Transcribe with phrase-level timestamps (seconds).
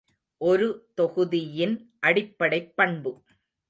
[0.41, 0.67] ஒரு
[0.95, 1.75] தொகுதியின்
[1.99, 3.11] அடிப்படைப் பண்பு.